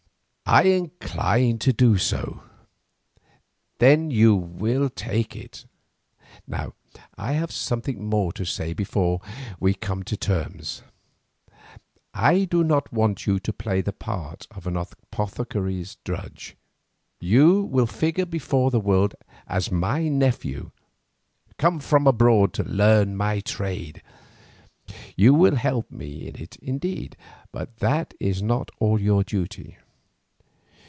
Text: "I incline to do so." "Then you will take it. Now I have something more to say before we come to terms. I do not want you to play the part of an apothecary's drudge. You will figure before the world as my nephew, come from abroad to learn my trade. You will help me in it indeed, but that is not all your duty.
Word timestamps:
"I 0.53 0.63
incline 0.63 1.59
to 1.59 1.71
do 1.71 1.97
so." 1.97 2.43
"Then 3.77 4.11
you 4.11 4.35
will 4.35 4.89
take 4.89 5.33
it. 5.33 5.65
Now 6.45 6.73
I 7.17 7.31
have 7.31 7.53
something 7.53 8.03
more 8.03 8.33
to 8.33 8.43
say 8.43 8.73
before 8.73 9.21
we 9.61 9.73
come 9.73 10.03
to 10.03 10.17
terms. 10.17 10.83
I 12.13 12.43
do 12.43 12.65
not 12.65 12.91
want 12.91 13.25
you 13.25 13.39
to 13.39 13.53
play 13.53 13.79
the 13.79 13.93
part 13.93 14.45
of 14.53 14.67
an 14.67 14.75
apothecary's 14.75 15.95
drudge. 16.03 16.57
You 17.21 17.61
will 17.63 17.85
figure 17.87 18.25
before 18.25 18.71
the 18.71 18.81
world 18.81 19.15
as 19.47 19.71
my 19.71 20.09
nephew, 20.09 20.71
come 21.57 21.79
from 21.79 22.05
abroad 22.07 22.51
to 22.55 22.63
learn 22.65 23.15
my 23.15 23.39
trade. 23.39 24.01
You 25.15 25.33
will 25.33 25.55
help 25.55 25.89
me 25.89 26.27
in 26.27 26.35
it 26.35 26.57
indeed, 26.57 27.15
but 27.53 27.77
that 27.77 28.13
is 28.19 28.43
not 28.43 28.69
all 28.79 28.99
your 28.99 29.23
duty. 29.23 29.77